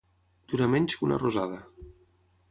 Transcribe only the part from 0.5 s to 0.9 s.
Durar